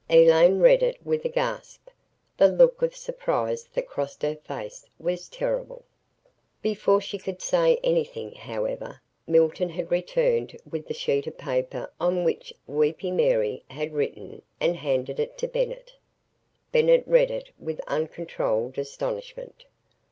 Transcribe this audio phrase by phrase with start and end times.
[0.09, 1.89] Elaine read it with a gasp.
[2.37, 5.83] The look of surprise that crossed her face was terrible.
[6.59, 12.23] Before she could say anything, however, Milton had returned with the sheet of paper on
[12.23, 15.93] which "Weepy Mary" had written and handed it to Bennett.
[16.71, 19.65] Bennett read it with uncontrolled astonishment.